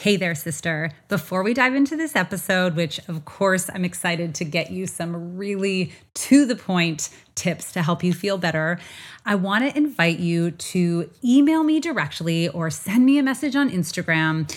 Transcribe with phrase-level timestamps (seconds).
[0.00, 0.92] Hey there, sister.
[1.08, 5.36] Before we dive into this episode, which of course I'm excited to get you some
[5.36, 8.78] really to the point tips to help you feel better,
[9.26, 13.70] I want to invite you to email me directly or send me a message on
[13.70, 14.48] Instagram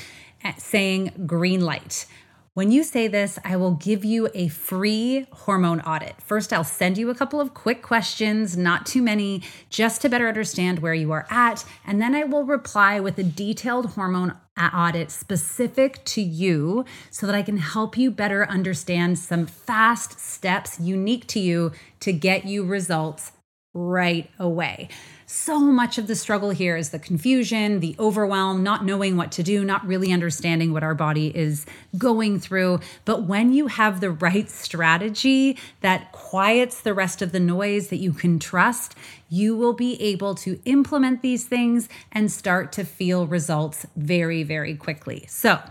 [0.43, 2.05] eh, saying green light.
[2.53, 6.21] When you say this, I will give you a free hormone audit.
[6.21, 10.27] First, I'll send you a couple of quick questions, not too many, just to better
[10.27, 11.63] understand where you are at.
[11.85, 17.35] And then I will reply with a detailed hormone audit specific to you so that
[17.35, 22.65] I can help you better understand some fast steps unique to you to get you
[22.65, 23.31] results
[23.73, 24.89] right away.
[25.25, 29.43] So much of the struggle here is the confusion, the overwhelm, not knowing what to
[29.43, 31.65] do, not really understanding what our body is
[31.97, 32.81] going through.
[33.05, 37.97] But when you have the right strategy that quiets the rest of the noise that
[37.97, 38.93] you can trust,
[39.29, 44.75] you will be able to implement these things and start to feel results very, very
[44.75, 45.25] quickly.
[45.29, 45.61] So,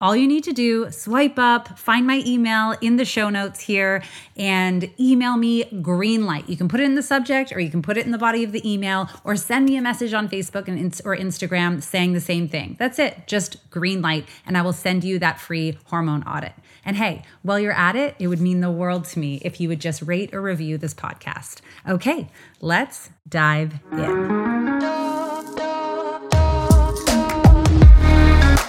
[0.00, 4.02] all you need to do, swipe up, find my email in the show notes here,
[4.36, 6.48] and email me green light.
[6.48, 8.44] You can put it in the subject or you can put it in the body
[8.44, 12.20] of the email or send me a message on Facebook and or Instagram saying the
[12.20, 12.76] same thing.
[12.78, 16.52] That's it, just green light, and I will send you that free hormone audit.
[16.84, 19.68] And hey, while you're at it, it would mean the world to me if you
[19.68, 21.60] would just rate or review this podcast.
[21.88, 22.28] Okay,
[22.60, 25.05] let's dive in.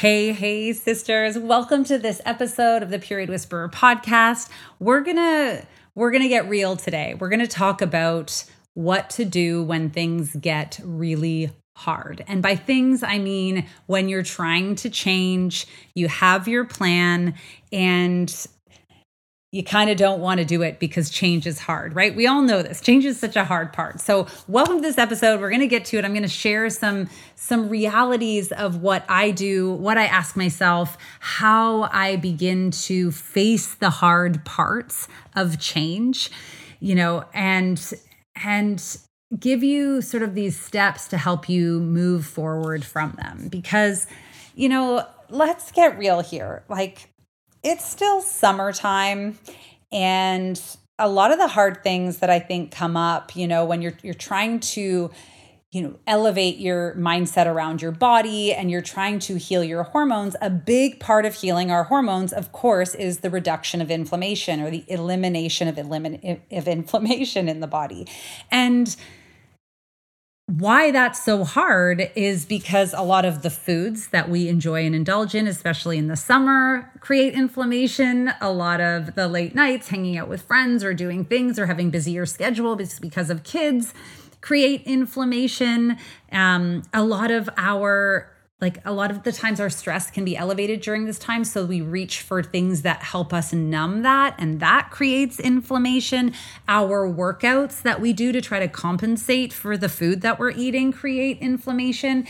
[0.00, 1.38] Hey, hey, sisters.
[1.38, 4.48] Welcome to this episode of the Period Whisperer podcast.
[4.80, 7.14] We're going to we're going to get real today.
[7.14, 8.44] We're going to talk about
[8.74, 12.24] what to do when things get really hard.
[12.26, 17.34] And by things, I mean when you're trying to change, you have your plan
[17.70, 18.46] and
[19.54, 22.12] you kind of don't want to do it because change is hard, right?
[22.16, 22.80] We all know this.
[22.80, 24.00] Change is such a hard part.
[24.00, 25.40] So, welcome to this episode.
[25.40, 26.04] We're going to get to it.
[26.04, 30.98] I'm going to share some some realities of what I do, what I ask myself,
[31.20, 35.06] how I begin to face the hard parts
[35.36, 36.32] of change,
[36.80, 37.80] you know, and
[38.34, 38.98] and
[39.38, 44.08] give you sort of these steps to help you move forward from them because
[44.56, 46.64] you know, let's get real here.
[46.68, 47.13] Like
[47.64, 49.38] it's still summertime
[49.90, 50.60] and
[50.98, 53.94] a lot of the hard things that I think come up, you know, when you're
[54.02, 55.10] you're trying to
[55.74, 60.36] you know elevate your mindset around your body and you're trying to heal your hormones
[60.40, 64.70] a big part of healing our hormones of course is the reduction of inflammation or
[64.70, 68.06] the elimination of, elimin- of inflammation in the body.
[68.52, 68.94] And
[70.46, 74.94] why that's so hard is because a lot of the foods that we enjoy and
[74.94, 78.30] indulge in, especially in the summer, create inflammation.
[78.40, 81.90] A lot of the late nights, hanging out with friends or doing things or having
[81.90, 83.94] busier schedule because of kids
[84.42, 85.96] create inflammation.
[86.30, 88.30] Um, a lot of our
[88.64, 91.66] like a lot of the times our stress can be elevated during this time so
[91.66, 96.32] we reach for things that help us numb that and that creates inflammation.
[96.66, 100.92] Our workouts that we do to try to compensate for the food that we're eating
[100.92, 102.26] create inflammation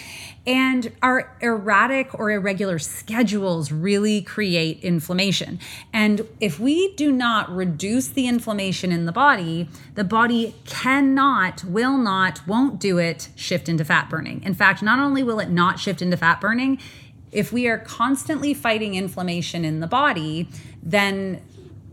[0.47, 5.59] and our erratic or irregular schedules really create inflammation.
[5.93, 11.97] And if we do not reduce the inflammation in the body the body cannot will
[11.97, 14.43] not won't do it shift into fat burning.
[14.43, 16.79] In fact not only will it not shift into fat burning,
[17.33, 20.49] if we are constantly fighting inflammation in the body,
[20.83, 21.43] then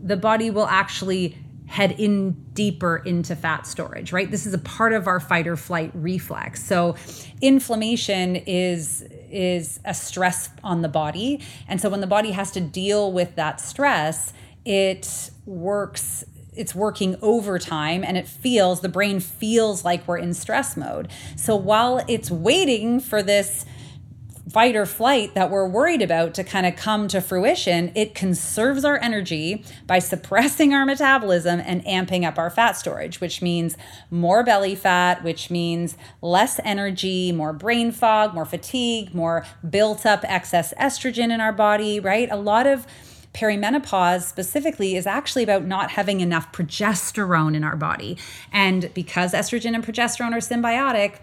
[0.02, 1.36] the body will actually
[1.72, 4.30] head in deeper into fat storage, right?
[4.30, 6.62] This is a part of our fight or flight reflex.
[6.62, 6.96] So
[7.40, 11.40] inflammation is is a stress on the body.
[11.66, 14.34] And so when the body has to deal with that stress,
[14.66, 16.24] it works
[16.54, 21.08] it's working overtime and it feels the brain feels like we're in stress mode.
[21.36, 23.64] So while it's waiting for this
[24.52, 28.84] fight or flight that we're worried about to kind of come to fruition, it conserves
[28.84, 33.78] our energy by suppressing our metabolism and amping up our fat storage, which means
[34.10, 40.20] more belly fat, which means less energy, more brain fog, more fatigue, more built up
[40.24, 42.28] excess estrogen in our body, right?
[42.30, 42.86] A lot of
[43.32, 48.18] perimenopause specifically is actually about not having enough progesterone in our body.
[48.52, 51.20] And because estrogen and progesterone are symbiotic,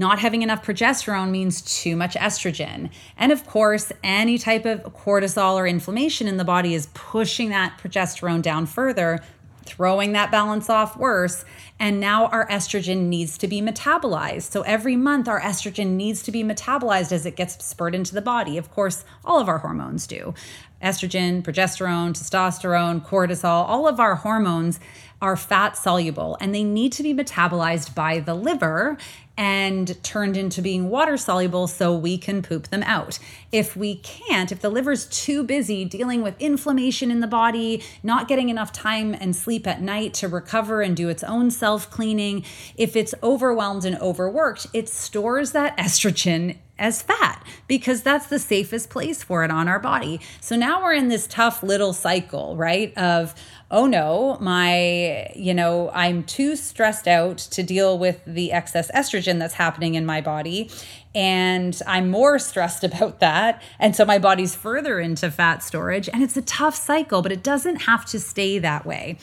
[0.00, 2.90] not having enough progesterone means too much estrogen.
[3.18, 7.78] And of course, any type of cortisol or inflammation in the body is pushing that
[7.78, 9.20] progesterone down further,
[9.66, 11.44] throwing that balance off worse.
[11.78, 14.50] And now our estrogen needs to be metabolized.
[14.50, 18.22] So every month, our estrogen needs to be metabolized as it gets spurred into the
[18.22, 18.56] body.
[18.56, 20.34] Of course, all of our hormones do
[20.82, 24.80] estrogen, progesterone, testosterone, cortisol, all of our hormones
[25.20, 28.96] are fat soluble and they need to be metabolized by the liver
[29.40, 33.18] and turned into being water soluble so we can poop them out.
[33.52, 38.28] If we can't, if the liver's too busy dealing with inflammation in the body, not
[38.28, 42.44] getting enough time and sleep at night to recover and do its own self cleaning,
[42.76, 48.88] if it's overwhelmed and overworked, it stores that estrogen as fat because that's the safest
[48.90, 50.18] place for it on our body.
[50.40, 52.96] So now we're in this tough little cycle, right?
[52.96, 53.34] Of,
[53.70, 59.38] oh no, my, you know, I'm too stressed out to deal with the excess estrogen
[59.38, 60.70] that's happening in my body.
[61.14, 63.62] And I'm more stressed about that.
[63.78, 66.08] And so my body's further into fat storage.
[66.08, 69.18] And it's a tough cycle, but it doesn't have to stay that way.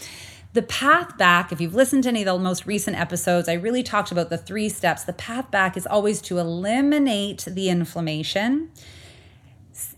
[0.54, 3.84] The path back, if you've listened to any of the most recent episodes, I really
[3.84, 5.04] talked about the three steps.
[5.04, 8.72] The path back is always to eliminate the inflammation,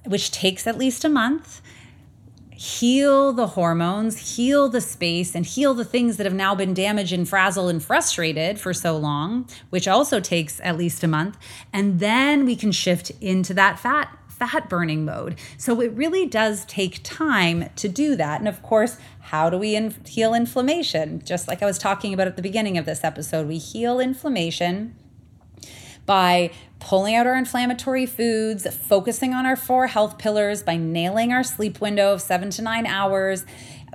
[0.06, 1.62] which takes at least a month
[2.59, 7.13] heal the hormones, heal the space, and heal the things that have now been damaged
[7.13, 11.38] and frazzled and frustrated for so long, which also takes at least a month.
[11.71, 15.38] And then we can shift into that fat fat burning mode.
[15.57, 18.39] So it really does take time to do that.
[18.39, 21.21] And of course, how do we in- heal inflammation?
[21.25, 24.95] Just like I was talking about at the beginning of this episode, we heal inflammation
[26.09, 31.44] by pulling out our inflammatory foods, focusing on our four health pillars, by nailing our
[31.44, 33.45] sleep window of seven to nine hours,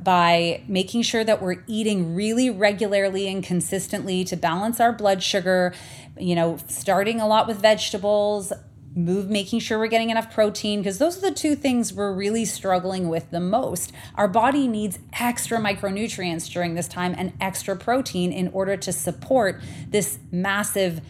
[0.00, 5.74] by making sure that we're eating really regularly and consistently to balance our blood sugar,
[6.16, 8.52] you know, starting a lot with vegetables,
[8.94, 12.44] move making sure we're getting enough protein because those are the two things we're really
[12.44, 13.90] struggling with the most.
[14.14, 19.60] Our body needs extra micronutrients during this time and extra protein in order to support
[19.88, 21.00] this massive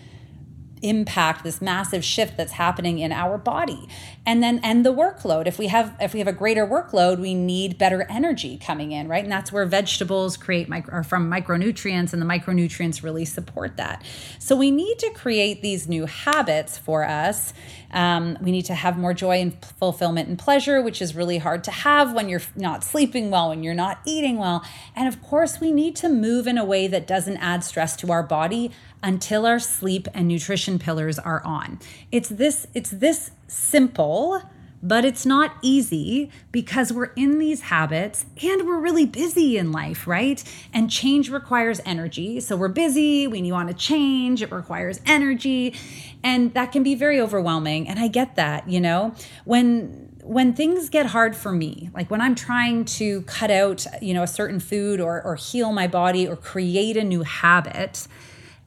[0.84, 3.88] impact this massive shift that's happening in our body
[4.26, 5.46] and then and the workload.
[5.46, 9.08] If we have if we have a greater workload we need better energy coming in
[9.08, 9.22] right?
[9.22, 14.04] And that's where vegetables create micro, are from micronutrients and the micronutrients really support that.
[14.38, 17.52] So we need to create these new habits for us.
[17.90, 21.64] Um, we need to have more joy and fulfillment and pleasure which is really hard
[21.64, 24.64] to have when you're not sleeping well when you're not eating well.
[24.96, 28.10] And of course we need to move in a way that doesn't add stress to
[28.10, 28.70] our body
[29.02, 31.78] until our sleep and nutrition pillars are on.
[32.10, 34.42] It's this it's this simple,
[34.84, 40.06] but it's not easy because we're in these habits and we're really busy in life,
[40.06, 40.44] right?
[40.74, 42.38] And change requires energy.
[42.40, 45.74] So we're busy, we want to change, it requires energy,
[46.22, 47.88] and that can be very overwhelming.
[47.88, 49.14] And I get that, you know.
[49.46, 54.12] When when things get hard for me, like when I'm trying to cut out, you
[54.12, 58.06] know, a certain food or or heal my body or create a new habit,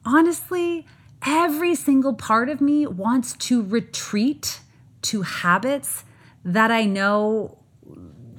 [0.04, 0.84] honestly,
[1.24, 4.60] every single part of me wants to retreat
[5.02, 6.04] to habits
[6.44, 7.58] that I know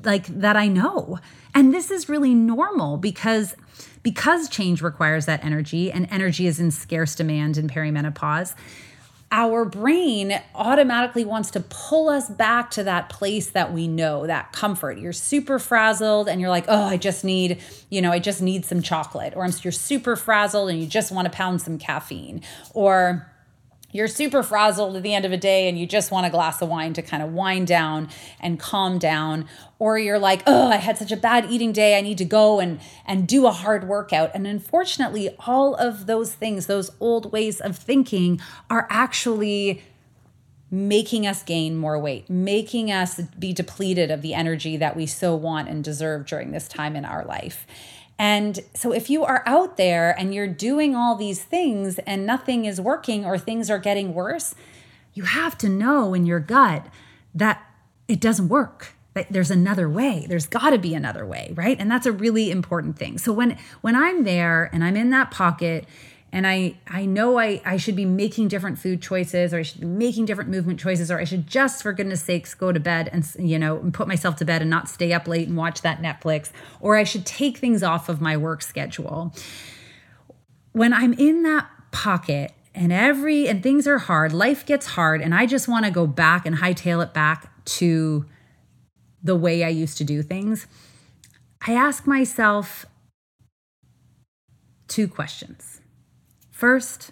[0.03, 1.19] like that I know.
[1.53, 3.55] And this is really normal because
[4.01, 8.55] because change requires that energy and energy is in scarce demand in perimenopause
[9.31, 14.51] our brain automatically wants to pull us back to that place that we know, that
[14.51, 14.97] comfort.
[14.97, 18.65] You're super frazzled and you're like, oh, I just need, you know, I just need
[18.65, 19.33] some chocolate.
[19.35, 22.41] Or you're super frazzled and you just want to pound some caffeine.
[22.73, 23.28] Or
[23.91, 26.61] you're super frazzled at the end of a day and you just want a glass
[26.61, 29.47] of wine to kind of wind down and calm down
[29.79, 32.59] or you're like oh i had such a bad eating day i need to go
[32.59, 34.31] and and do a hard workout.
[34.33, 39.83] And unfortunately all of those things those old ways of thinking are actually
[40.71, 45.35] making us gain more weight making us be depleted of the energy that we so
[45.35, 47.65] want and deserve during this time in our life
[48.19, 52.65] and so, if you are out there and you're doing all these things and nothing
[52.65, 54.53] is working or things are getting worse,
[55.13, 56.85] you have to know in your gut
[57.33, 57.65] that
[58.09, 58.93] it doesn't work.
[59.13, 60.25] That there's another way.
[60.27, 61.79] There's got to be another way right?
[61.79, 63.17] And that's a really important thing.
[63.17, 65.85] So when when i'm there and i'm in that pocket
[66.31, 69.81] and I I know I I should be making different food choices or I should
[69.81, 73.09] be making different movement choices or I should just for goodness sakes go to bed
[73.11, 75.81] and you know and put myself to bed and not stay up late and watch
[75.81, 79.33] that Netflix or I should take things off of my work schedule.
[80.71, 85.33] When I'm in that pocket and every and things are hard, life gets hard and
[85.33, 88.25] I just want to go back and hightail it back to
[89.23, 90.67] the way I used to do things.
[91.65, 92.85] I ask myself
[94.87, 95.78] two questions.
[96.59, 97.11] First,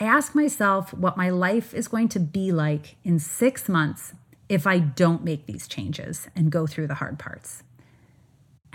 [0.00, 4.12] I ask myself what my life is going to be like in six months
[4.48, 7.62] if I don't make these changes and go through the hard parts.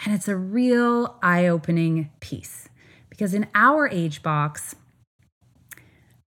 [0.05, 2.69] And it's a real eye opening piece
[3.09, 4.77] because in our age box,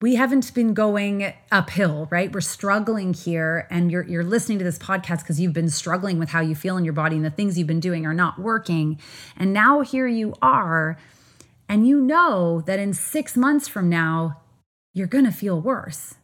[0.02, 2.34] we haven't been going uphill, right?
[2.34, 6.30] We're struggling here, and you're you're listening to this podcast because you've been struggling with
[6.30, 9.00] how you feel in your body, and the things you've been doing are not working.
[9.38, 10.98] And now here you are,
[11.72, 14.42] and you know that in six months from now,
[14.92, 16.16] you're gonna feel worse.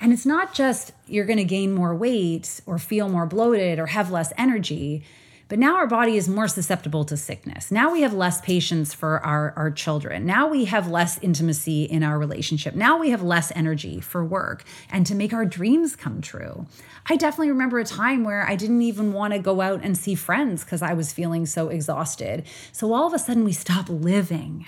[0.00, 4.12] And it's not just you're gonna gain more weight or feel more bloated or have
[4.12, 5.04] less energy
[5.48, 7.70] but now our body is more susceptible to sickness.
[7.70, 10.24] Now we have less patience for our, our children.
[10.24, 12.74] Now we have less intimacy in our relationship.
[12.74, 16.66] Now we have less energy for work and to make our dreams come true.
[17.06, 20.14] I definitely remember a time where I didn't even want to go out and see
[20.14, 22.44] friends because I was feeling so exhausted.
[22.72, 24.66] So all of a sudden we stop living.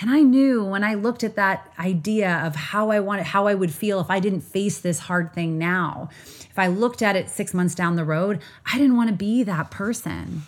[0.00, 3.54] And I knew when I looked at that idea of how I wanted, how I
[3.54, 7.28] would feel if I didn't face this hard thing now, if I looked at it
[7.28, 8.40] six months down the road,
[8.72, 10.42] I didn't want to be that person.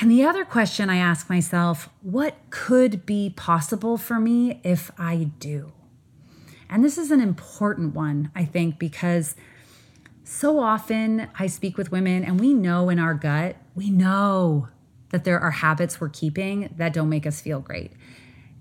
[0.00, 5.30] And the other question I ask myself what could be possible for me if I
[5.38, 5.72] do?
[6.70, 9.36] And this is an important one, I think, because
[10.24, 14.68] so often I speak with women and we know in our gut, we know
[15.10, 17.92] that there are habits we're keeping that don't make us feel great.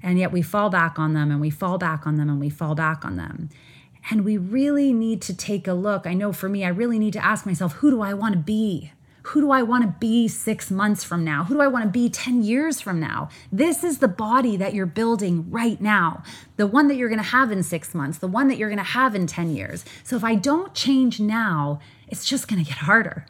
[0.01, 2.50] And yet we fall back on them and we fall back on them and we
[2.50, 3.50] fall back on them.
[4.10, 6.08] And we really need to take a look.
[6.08, 8.39] I know for me, I really need to ask myself who do I want to
[8.39, 8.91] be?
[9.24, 11.44] Who do I want to be six months from now?
[11.44, 13.29] Who do I want to be 10 years from now?
[13.51, 16.24] This is the body that you're building right now,
[16.56, 18.77] the one that you're going to have in six months, the one that you're going
[18.77, 19.86] to have in 10 years.
[20.03, 23.25] So if I don't change now, it's just going to get harder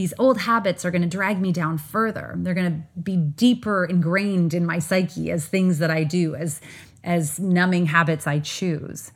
[0.00, 2.32] these old habits are going to drag me down further.
[2.38, 6.62] They're going to be deeper ingrained in my psyche as things that I do, as
[7.04, 9.12] as numbing habits I choose.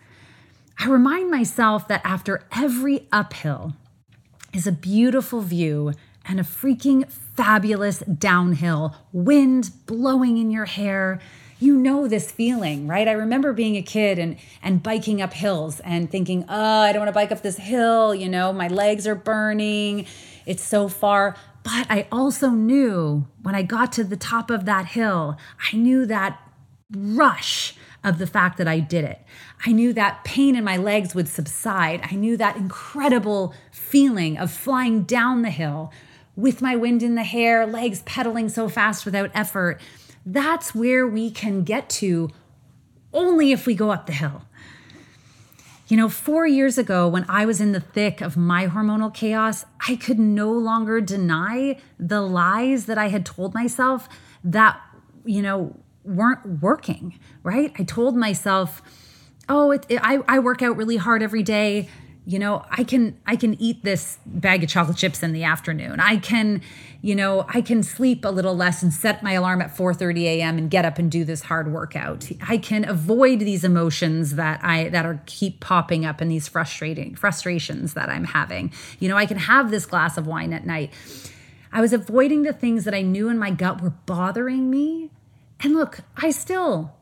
[0.78, 3.72] I remind myself that after every uphill
[4.52, 5.94] is a beautiful view
[6.26, 11.18] and a freaking fabulous downhill, wind blowing in your hair.
[11.60, 13.08] You know this feeling, right?
[13.08, 17.00] I remember being a kid and and biking up hills and thinking, "Oh, I don't
[17.00, 20.04] want to bike up this hill, you know, my legs are burning."
[20.46, 21.36] It's so far.
[21.62, 25.38] But I also knew when I got to the top of that hill,
[25.72, 26.40] I knew that
[26.94, 29.20] rush of the fact that I did it.
[29.64, 32.06] I knew that pain in my legs would subside.
[32.10, 35.90] I knew that incredible feeling of flying down the hill
[36.36, 39.80] with my wind in the hair, legs pedaling so fast without effort.
[40.26, 42.30] That's where we can get to
[43.12, 44.42] only if we go up the hill.
[45.86, 49.66] You know, four years ago, when I was in the thick of my hormonal chaos,
[49.86, 54.08] I could no longer deny the lies that I had told myself
[54.44, 54.80] that,
[55.26, 57.70] you know, weren't working, right?
[57.78, 58.80] I told myself,
[59.48, 61.90] oh, it, it, I, I work out really hard every day
[62.26, 66.00] you know i can i can eat this bag of chocolate chips in the afternoon.
[66.00, 66.62] I can
[67.02, 70.58] you know i can sleep a little less and set my alarm at 4:30 a.m.
[70.58, 72.30] and get up and do this hard workout.
[72.48, 77.14] I can avoid these emotions that i that are keep popping up and these frustrating
[77.14, 78.72] frustrations that i'm having.
[78.98, 80.92] You know i can have this glass of wine at night.
[81.72, 85.10] I was avoiding the things that i knew in my gut were bothering me.
[85.60, 86.96] And look i still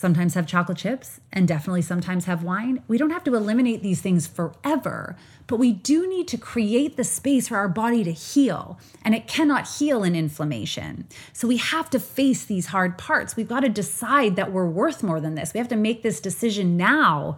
[0.00, 2.82] sometimes have chocolate chips, and definitely sometimes have wine.
[2.88, 5.14] We don't have to eliminate these things forever,
[5.46, 9.28] but we do need to create the space for our body to heal, and it
[9.28, 11.06] cannot heal in inflammation.
[11.34, 13.36] So we have to face these hard parts.
[13.36, 15.52] We've got to decide that we're worth more than this.
[15.52, 17.36] We have to make this decision now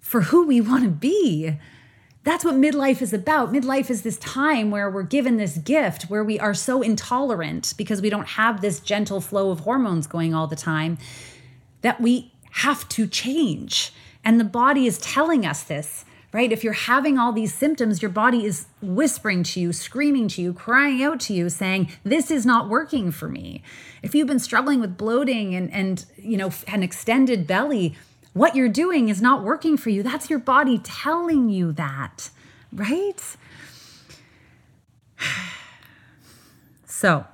[0.00, 1.56] for who we want to be
[2.28, 3.52] that's what midlife is about.
[3.52, 8.02] Midlife is this time where we're given this gift where we are so intolerant because
[8.02, 10.98] we don't have this gentle flow of hormones going all the time
[11.80, 13.94] that we have to change.
[14.24, 16.52] And the body is telling us this, right?
[16.52, 20.52] If you're having all these symptoms, your body is whispering to you, screaming to you,
[20.52, 23.62] crying out to you, saying, This is not working for me.
[24.02, 27.96] If you've been struggling with bloating and, and you know, an extended belly,
[28.32, 30.02] what you're doing is not working for you.
[30.02, 32.30] That's your body telling you that,
[32.72, 33.36] right?
[36.90, 37.26] So,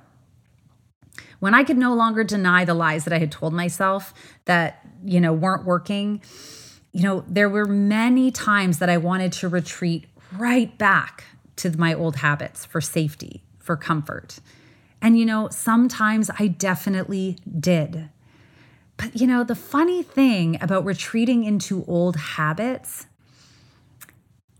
[1.39, 4.13] when I could no longer deny the lies that I had told myself
[4.45, 6.21] that, you know, weren't working,
[6.91, 10.05] you know, there were many times that I wanted to retreat
[10.37, 11.25] right back
[11.57, 14.39] to my old habits for safety, for comfort.
[15.01, 18.09] And, you know, sometimes I definitely did.
[18.97, 23.07] But, you know, the funny thing about retreating into old habits,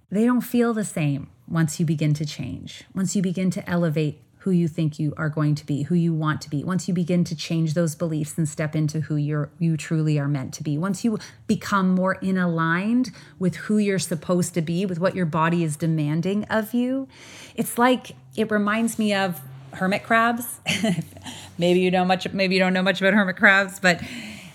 [0.09, 4.21] they don't feel the same once you begin to change, once you begin to elevate
[4.45, 6.63] who you think you are going to be, who you want to be.
[6.63, 10.27] Once you begin to change those beliefs and step into who you're you truly are
[10.27, 10.77] meant to be.
[10.77, 15.25] Once you become more in aligned with who you're supposed to be, with what your
[15.25, 17.07] body is demanding of you.
[17.55, 19.41] It's like it reminds me of
[19.77, 20.59] hermit crabs.
[21.57, 24.01] maybe you know much maybe you don't know much about hermit crabs, but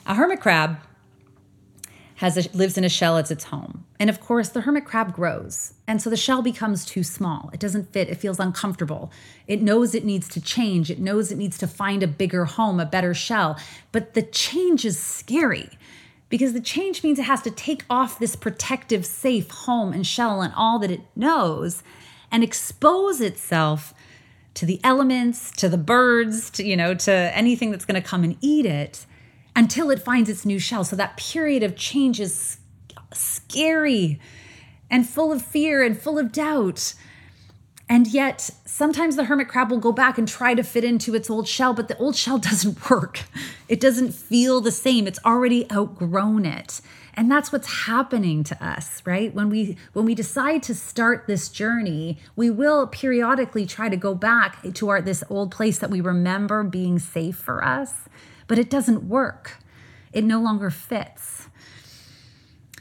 [0.06, 0.78] a hermit crab
[2.16, 3.86] has a, lives in a shell it's its home.
[3.98, 5.72] And of course the hermit crab grows.
[5.86, 7.48] And so the shell becomes too small.
[7.54, 8.10] It doesn't fit.
[8.10, 9.10] It feels uncomfortable.
[9.46, 10.90] It knows it needs to change.
[10.90, 13.58] It knows it needs to find a bigger home a better shell.
[13.90, 15.70] But the change is scary
[16.28, 20.42] because the change means it has to take off this protective safe home and shell
[20.42, 21.82] and all that it knows
[22.30, 23.94] and expose itself
[24.54, 28.25] to the elements to the birds to you know to anything that's going to come
[28.25, 29.07] and eat it
[29.57, 30.85] until it finds its new shell.
[30.85, 32.59] So that period of change is
[33.12, 34.21] scary
[34.90, 36.95] and full of fear and full of doubt.
[37.88, 41.28] And yet, sometimes the hermit crab will go back and try to fit into its
[41.28, 43.25] old shell, but the old shell doesn't work.
[43.69, 45.07] It doesn't feel the same.
[45.07, 46.80] It's already outgrown it.
[47.20, 49.34] And that's what's happening to us, right?
[49.34, 54.14] When we when we decide to start this journey, we will periodically try to go
[54.14, 58.08] back to our this old place that we remember being safe for us
[58.50, 59.58] but it doesn't work.
[60.12, 61.46] It no longer fits.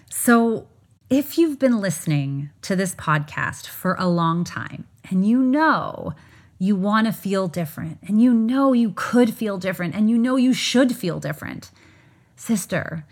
[0.10, 0.68] So,
[1.12, 6.16] if you've been listening to this podcast for a long time and you know
[6.58, 10.38] you want to feel different and you know you could feel different and you know
[10.38, 11.70] you should feel different,
[12.36, 13.06] sister,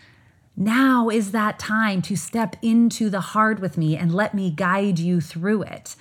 [0.58, 4.98] now is that time to step into the hard with me and let me guide
[4.98, 5.96] you through it.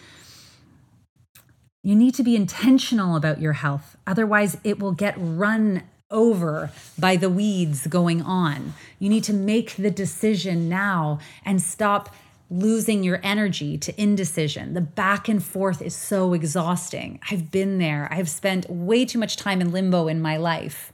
[1.83, 3.97] You need to be intentional about your health.
[4.07, 8.75] Otherwise, it will get run over by the weeds going on.
[8.99, 12.15] You need to make the decision now and stop
[12.49, 14.75] losing your energy to indecision.
[14.75, 17.21] The back and forth is so exhausting.
[17.30, 18.09] I've been there.
[18.11, 20.93] I've spent way too much time in limbo in my life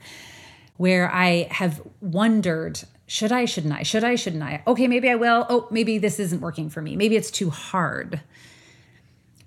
[0.77, 3.83] where I have wondered should I, shouldn't I?
[3.83, 4.63] Should I, shouldn't I?
[4.65, 5.45] Okay, maybe I will.
[5.49, 6.95] Oh, maybe this isn't working for me.
[6.95, 8.21] Maybe it's too hard.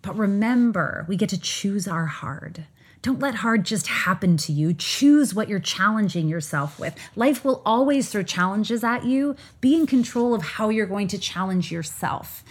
[0.02, 2.66] But remember, we get to choose our hard.
[3.02, 4.74] Don't let hard just happen to you.
[4.74, 6.94] Choose what you're challenging yourself with.
[7.14, 9.36] Life will always throw challenges at you.
[9.60, 12.44] Be in control of how you're going to challenge yourself.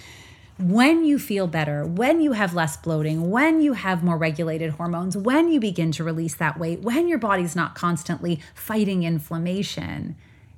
[0.58, 5.18] When you feel better, when you have less bloating, when you have more regulated hormones,
[5.18, 10.16] when you begin to release that weight, when your body's not constantly fighting inflammation,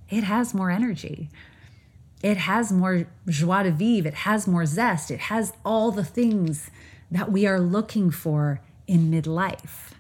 [0.10, 1.30] it has more energy.
[2.24, 4.08] It has more joie de vivre.
[4.08, 5.12] It has more zest.
[5.12, 6.72] It has all the things
[7.12, 9.92] that we are looking for in midlife.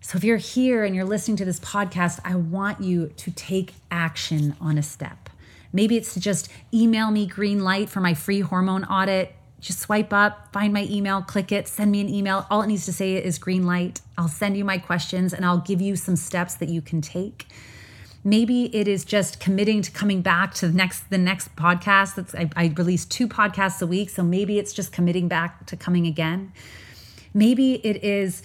[0.00, 3.72] So, if you're here and you're listening to this podcast, I want you to take
[3.90, 5.30] action on a step.
[5.72, 9.34] Maybe it's to just email me green light for my free hormone audit.
[9.60, 12.46] Just swipe up, find my email, click it, send me an email.
[12.50, 14.02] All it needs to say is green light.
[14.18, 17.46] I'll send you my questions and I'll give you some steps that you can take.
[18.26, 22.14] Maybe it is just committing to coming back to the next the next podcast.
[22.14, 25.76] That's I, I release two podcasts a week, so maybe it's just committing back to
[25.76, 26.52] coming again.
[27.34, 28.42] Maybe it is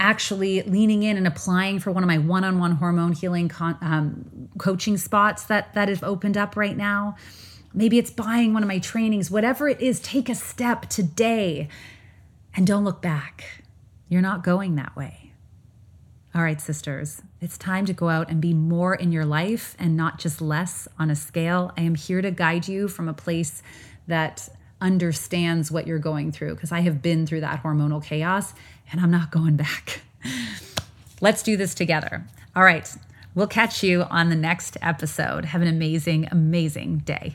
[0.00, 4.96] actually leaning in and applying for one of my one-on-one hormone healing con- um, coaching
[4.96, 7.14] spots that that have opened up right now.
[7.72, 9.30] Maybe it's buying one of my trainings.
[9.30, 11.68] Whatever it is, take a step today
[12.56, 13.62] and don't look back.
[14.08, 15.21] You're not going that way.
[16.34, 19.98] All right, sisters, it's time to go out and be more in your life and
[19.98, 21.72] not just less on a scale.
[21.76, 23.62] I am here to guide you from a place
[24.06, 24.48] that
[24.80, 28.54] understands what you're going through because I have been through that hormonal chaos
[28.90, 30.00] and I'm not going back.
[31.20, 32.24] Let's do this together.
[32.56, 32.90] All right.
[33.34, 35.44] We'll catch you on the next episode.
[35.44, 37.34] Have an amazing, amazing day.